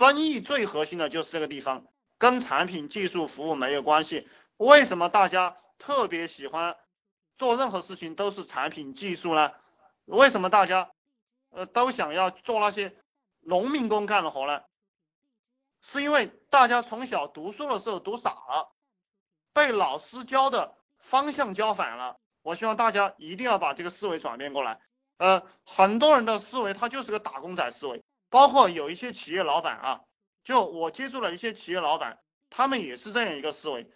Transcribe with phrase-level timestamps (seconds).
[0.00, 1.84] 生意最核心的就是这个地方，
[2.16, 4.26] 跟产品、技术、服务没有关系。
[4.56, 6.78] 为什么大家特别喜欢
[7.36, 9.52] 做任何事情都是产品、技术呢？
[10.06, 10.90] 为什么大家
[11.50, 12.96] 呃都想要做那些
[13.40, 14.62] 农民工干的活呢？
[15.82, 18.72] 是因为大家从小读书的时候读傻了，
[19.52, 22.16] 被老师教的方向教反了。
[22.40, 24.80] 我希望大家一定要把这个思维转变过来。
[25.18, 30.00] 呃，很多人的思维他就是个打工仔思维，包括有一些企业老板啊，
[30.44, 33.90] 就我接触了一些企业老板，他们也是这样一个思维。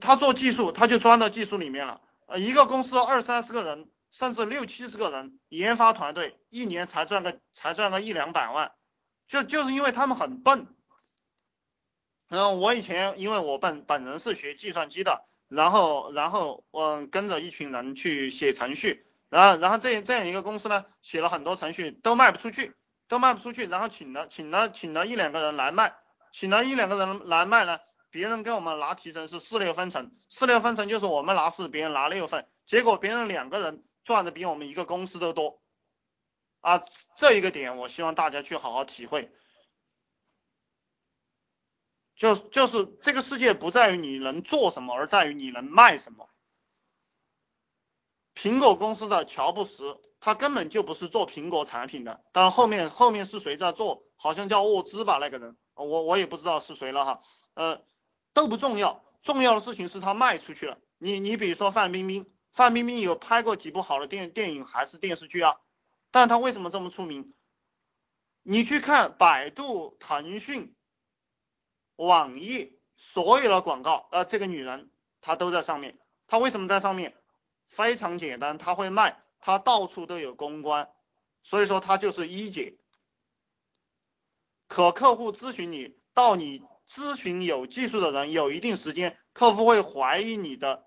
[0.00, 2.00] 他做技术，他就钻到技术里面了。
[2.26, 8.72] 呃，一个公司二三十个人，甚至六七十个人，研发团队一年才赚个才赚个一两百万，
[9.28, 10.66] 就就是因为他们很笨。
[12.30, 15.26] 嗯，我以前因为我本本人是学计算机的。
[15.48, 22.74] 然后，然后我跟着一群人去写程序，然后，然后这这样一个公司呢，写了很多程序都卖不出去，
[23.08, 25.96] 都卖不出去，然后请了请了请了一两个人来卖，
[26.32, 35.60] 请了一两个人来卖呢，别人跟我们拿提成是四六分成，四六分成就是我们拿四，别人拿六份，结果别人两个人赚的比我们一个公司都多，
[36.60, 36.84] 啊，
[37.16, 39.32] 这一个点我希望大家去好好体会。
[42.14, 46.30] 就就是这个世界不在于你能做什么，而在于你能卖什么。
[48.36, 54.04] 苹果公司的乔布斯，他根本就不是做苹果产品的，但后面后面是谁在做？
[54.16, 57.22] 好像叫沃兹吧，那个人，我我也不知道是谁了哈，
[57.54, 57.82] 呃，
[58.34, 60.78] 都不重要，重要的事情是他卖出去了。
[60.98, 65.56] 你你比如说范冰冰，范冰冰有拍过几部好的电电影还是电视剧啊？
[66.10, 67.32] 但他为什么这么出名？
[68.42, 70.74] 你去看百度、腾讯。
[71.96, 74.90] 网易所有的广告，呃，这个女人
[75.22, 75.98] 她都在上面。
[76.26, 77.16] 她为什么在上面？
[77.76, 80.90] 非常简单，他会卖，他到处都有公关，
[81.42, 82.78] 所以说他就是一姐。
[84.66, 90.86] 可客户咨询你，到你咨询有技术的人，有一定时间，客户会怀疑你的，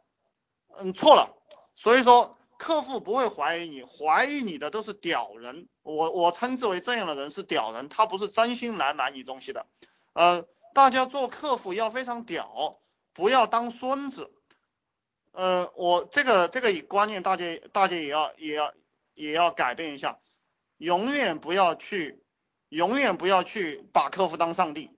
[0.78, 1.38] 嗯，错了。
[1.76, 5.70] 所以说客户不会怀疑你，怀疑你的都是屌人。
[5.84, 9.68] 我我称之为这样的人是屌人，他不是真心来买你东西的，
[10.14, 10.48] 呃。
[10.72, 12.80] 大家做客服要非常屌，
[13.14, 14.32] 不要当孙子。
[15.32, 18.74] 呃，我这个这个观念，大家大家也要也要
[19.14, 20.20] 也要改变一下，
[20.78, 22.24] 永远不要去，
[22.70, 24.92] 永远不要去把客户当上帝，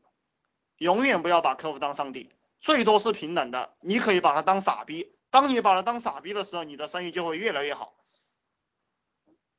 [0.77, 5.13] 永远不要把客户当上帝，最多是平等的，你可以把他当傻逼。
[5.29, 7.93] 当你把他当傻逼的时候，你的生意就会越来越好。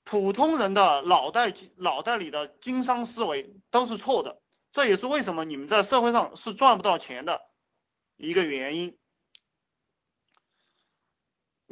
[0.04, 4.42] 普通人的脑袋脑袋里的经商思维都是错的。
[4.72, 7.40] 这也是为什么你们在社会上是赚不到钱的
[8.16, 8.98] 一个原因。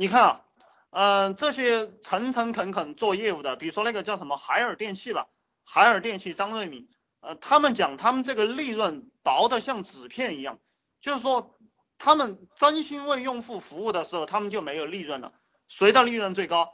[0.01, 0.45] 你看啊，
[0.89, 5.29] 嗯，这些诚诚恳恳做业务的，比如说那个叫什么海尔电器吧，
[5.63, 6.89] 海尔电器张瑞敏，
[7.21, 10.59] 呃，他们讲他们这个利润薄的像纸片一样，
[11.03, 11.55] 就是说
[11.99, 15.35] 他们真心为用户服务的时候，他们就没有利润了。
[15.69, 16.73] 谁的利润最高？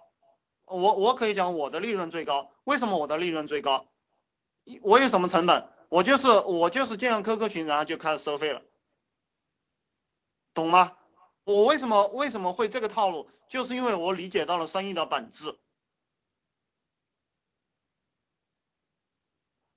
[0.64, 2.52] 我我可以讲我的利润最高。
[2.62, 3.88] 为什么我的利润最高？
[4.82, 5.68] 我有什么成本？
[5.88, 8.62] 我就是我就是建个 QQ 群，然后就开始收费了，
[10.54, 10.92] 懂吗？
[11.46, 13.30] 我为什么为什么会这个套路？
[13.48, 15.56] 就是因为我理解到了生意的本质。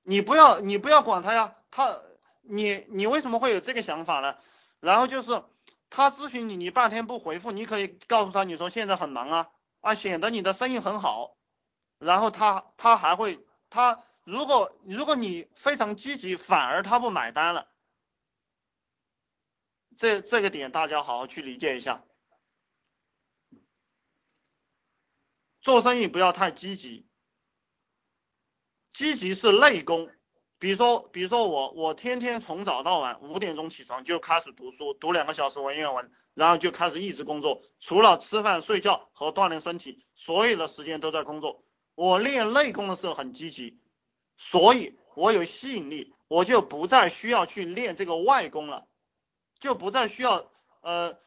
[0.02, 2.02] 你不要你不要管他呀，他
[2.41, 4.35] 你你为什么会有这个想法呢？
[4.80, 5.44] 然后就是
[5.91, 9.51] 他咨询你，你半天不回复，你可以告诉他你说现在很忙啊
[9.81, 11.38] 啊，显得你的生意很好，
[12.00, 14.03] 然后他他还会他。
[14.24, 17.68] 如果如果你非常积极，反而他不买单了，
[20.00, 22.06] 这这个点大家好好去理解一下。
[25.62, 27.06] 做生意不要太积极，
[28.94, 30.10] 积极是内功。
[30.58, 41.66] 比如说，比如说我我天天从早到晚五点钟起床就开始读书，读两个小时文言文，然后就开始一直工作，除了吃饭睡觉和锻炼身体，所有的时间都在工作。
[41.96, 43.78] 我练内功的时候很积极。
[44.38, 48.88] 所以，我有吸引力，我就不再需要去练这个外功了，
[49.59, 50.50] 就不再需要。
[50.81, 51.17] 呃，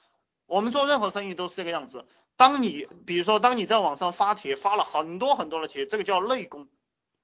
[0.46, 2.06] 我们做任何生意都是这个样子。
[2.36, 6.68] 当你，比如说，当你在网上发帖，发了很多很多的帖，这个叫内功，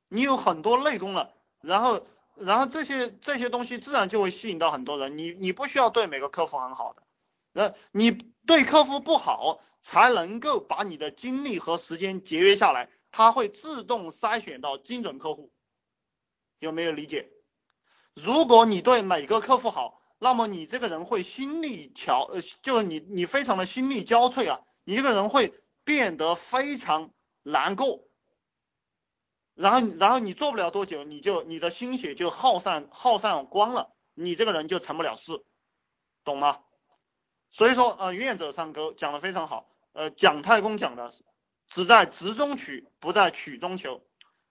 [0.08, 2.06] 你有很多内功了，然后，
[2.37, 5.16] 然后这些这些东西自然就会吸引到很多人。
[5.19, 7.02] 你你不需要对每个客户很好的，
[7.52, 8.12] 那你
[8.46, 15.50] 对客户不好，才能够把你的精力和时间节约下来，他会自动筛选到精准客户。
[16.60, 17.31] 有没有理解？
[18.14, 25.55] 如果你对每个客户好，那么你这个人会心力憔，呃，就是你你非常的心力交瘁啊，你这个人会
[25.85, 27.12] 变得非常
[27.43, 28.05] 难过。
[29.55, 35.44] 然后然后你做不了多久，你就你的心血就耗散耗散光了，你这个人就成不了事，
[36.25, 36.61] 懂吗？
[37.50, 41.12] 所以说呃，愿者上钩讲的非常好，呃，蒋太公讲的
[41.67, 44.03] 只在直中取，不在曲中求。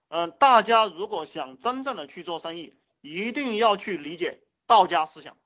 [0.10, 5.38] 嗯，大家如果想真正的去做生意，一定要去理解道家思想。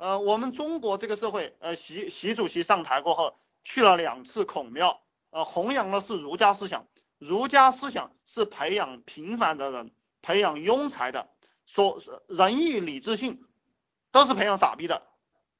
[0.00, 6.86] 呃，我们中国这个社会，呃，习习主席上台过后，去了两次孔庙，呃，弘扬的是儒家思想。
[7.18, 9.92] 儒家思想是培养平凡的人，
[10.22, 11.28] 培养庸才的，
[11.66, 13.44] 说仁义礼智信
[14.10, 15.02] 都是培养傻逼的。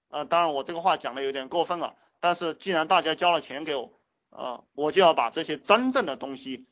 [0.08, 3.92] 呃，当然我这个话讲的有点过分了，但是既然大家交了钱给我，
[4.30, 6.66] 呃，我就要把这些真正的东西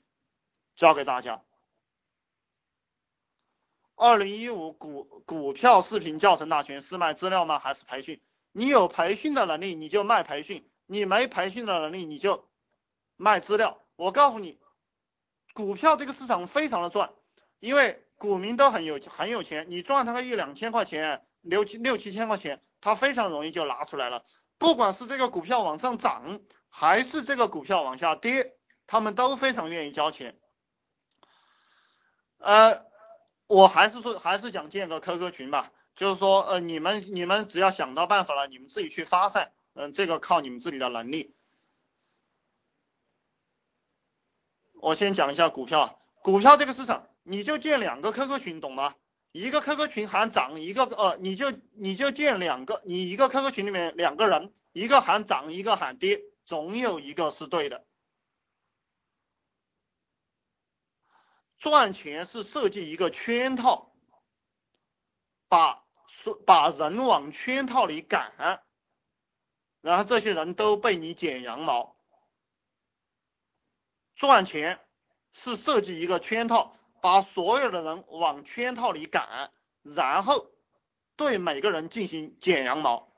[0.75, 1.43] 教给大家。
[3.99, 7.59] 二零一五股股票视频教程大全是卖资料吗？
[7.59, 8.23] 还是培训？
[8.53, 12.49] 你有培训的能力，你就卖培训；你没培训的能力，你就
[13.17, 13.83] 卖资料。
[13.97, 14.59] 我告诉你。
[15.55, 17.11] 股票这个市场非常的赚，
[17.59, 24.23] 因为股民都很有很有钱，你赚他个一两千块钱，六七六七千块钱，他非常容易就拿出来了。
[24.59, 28.55] 不管是这个股票往上涨，还是这个股票往下跌，
[28.87, 30.39] 他们都非常愿意交钱。
[32.37, 32.87] 呃，
[33.49, 41.35] 我还是说还是想建个 QQ 群吧，就是说呃你们你们只要想到办法了，你们自己去发散，嗯，这个靠你们自己的能力。
[44.81, 48.95] 我先讲一下股票，股票这个市场，你就建两个 QQ 群，懂吗？
[49.33, 57.85] 一个 QQ 群喊涨，一个呃，你就你就建两个，你一个 QQ 群里面两个人，一个喊涨，一个喊跌，总有一个是对的。
[61.59, 63.93] 赚钱是设计一个圈套，
[65.49, 65.85] 把
[66.47, 68.63] 把人往圈套里赶，
[69.81, 71.97] 然后这些人都被你剪羊毛。
[74.15, 74.81] 赚钱
[75.33, 79.51] 是设计一个圈套，把所有的人往圈套里赶，
[79.83, 80.51] 然后
[81.17, 83.13] 对每个人进行剪羊毛。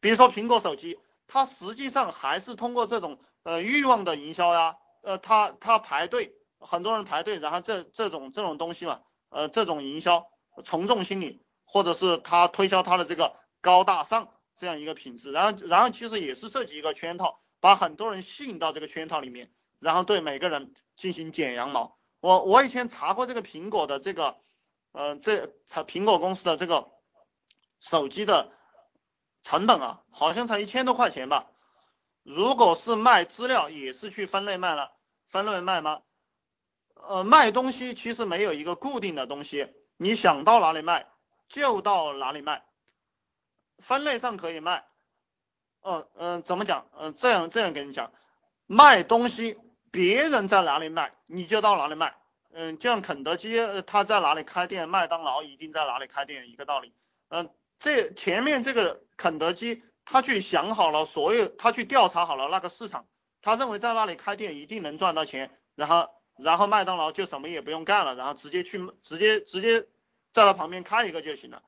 [0.00, 6.34] 比如说苹果手机，它实际上还是通过这种呃欲望的营销呀，呃，它它排队，
[6.64, 10.26] 很多人排队，然后这这种这种东西嘛，呃，这种营销
[10.64, 19.50] 从众心理，或者是他推销他的这个高大上这样一个品质，然后然后其实也是设计一个圈套，把很多人吸引到这个圈套里面。
[19.80, 21.98] 然后对每个人进行剪羊毛。
[22.20, 24.36] 我我以前查过这个苹果的这个，
[24.92, 26.88] 呃，这才苹果公司的这个
[27.80, 28.50] 手机的
[29.42, 31.50] 成本啊，好像才一千多块钱吧。
[32.22, 34.92] 如果是卖资料，也是去分类卖了，
[35.28, 36.00] 分类卖吗？
[37.08, 41.06] 呃，卖东西其实没有一个固定的东西，你想到哪里卖
[41.48, 42.64] 就到哪里卖，
[43.78, 44.84] 分类上可以卖。
[45.82, 46.86] 嗯嗯，怎么讲？
[46.98, 48.12] 嗯，这样这样跟你讲，
[48.66, 49.58] 卖东西。
[49.90, 52.16] 别人在哪里卖，你就到哪里卖。
[52.52, 53.56] 嗯，就像肯德基，
[53.86, 56.92] 他在哪里开店，麦当劳一定在哪里开店，一个道理。
[57.28, 57.48] 嗯，
[57.78, 63.06] 这前面这个肯德基，他去想好了所有，他去调查好了那个市场，
[63.40, 69.82] 他认为在那里开店一定能赚到钱，然后，然后麦当劳就什么也不用干了，然后直接去，直接直接
[70.32, 71.62] 在他旁边开一个就行了。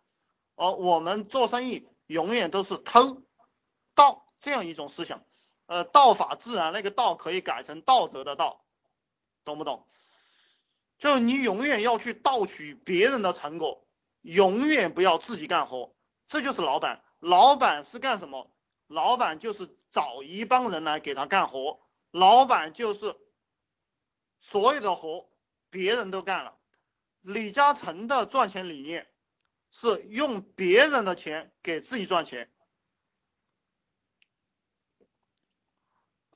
[0.54, 3.22] 哦，我们做生意永远都是偷
[3.94, 5.22] 盗这样一种思想。
[5.66, 8.64] 呃，道法自然，那个道可以改成道德的道，
[9.44, 9.86] 懂不懂？
[10.98, 13.84] 就你永远要去盗取别人的成果，
[14.22, 15.94] 永远不要自己干活，
[16.29, 17.02] 这就是老板。
[17.19, 18.50] 老板是干什么？
[18.86, 21.81] 老板就是找一帮人来给他干活，
[22.12, 23.17] 老板就是
[24.48, 25.29] 所有的活
[25.70, 26.56] 别人都干了。
[27.20, 29.08] 李嘉诚的赚钱理念
[29.72, 32.48] 是用别人的钱给自己赚钱。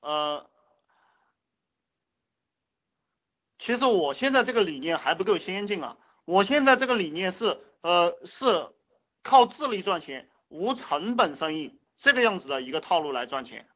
[0.01, 0.51] 呃，
[3.61, 8.73] 其实我现在这个理念还不够先进啊，我现在这个理念是，呃，是
[9.23, 13.69] 靠智力赚钱，无成本生意这个样子的一个套路来赚钱，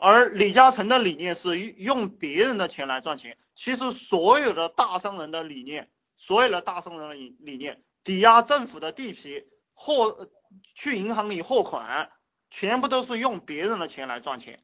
[0.00, 3.36] 而李嘉诚的理念是用别人的钱来赚钱。
[3.54, 10.30] 其实所有的大商人的理念，所有的大商人的理理念，抵押政府的地皮，或
[10.74, 12.10] 去银行里货款，
[12.50, 14.62] 全部都是用别人的钱来赚钱。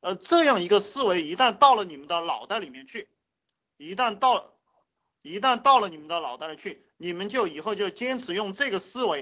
[0.00, 3.08] 呃，这样一个思维一旦到了你们的脑袋里面去，
[3.76, 4.52] 一旦到，
[5.22, 9.16] 一旦到了你们的脑袋里去，你们就以后就坚持用这个思维